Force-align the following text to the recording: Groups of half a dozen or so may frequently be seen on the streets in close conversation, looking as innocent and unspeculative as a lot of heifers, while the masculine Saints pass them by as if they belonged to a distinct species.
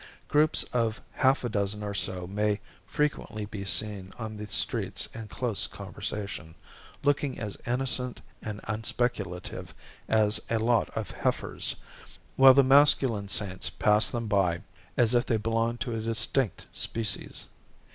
Groups 0.27 0.63
of 0.73 0.99
half 1.11 1.43
a 1.43 1.47
dozen 1.49 1.83
or 1.83 1.93
so 1.93 2.25
may 2.25 2.59
frequently 2.87 3.45
be 3.45 3.63
seen 3.63 4.11
on 4.17 4.35
the 4.35 4.47
streets 4.47 5.05
in 5.13 5.27
close 5.27 5.67
conversation, 5.67 6.55
looking 7.03 7.37
as 7.39 7.55
innocent 7.67 8.19
and 8.41 8.61
unspeculative 8.63 9.75
as 10.07 10.39
a 10.49 10.57
lot 10.57 10.89
of 10.97 11.11
heifers, 11.11 11.75
while 12.35 12.55
the 12.55 12.63
masculine 12.63 13.29
Saints 13.29 13.69
pass 13.69 14.09
them 14.09 14.25
by 14.25 14.63
as 14.97 15.13
if 15.13 15.23
they 15.27 15.37
belonged 15.37 15.79
to 15.81 15.93
a 15.95 16.01
distinct 16.01 16.65
species. 16.71 17.45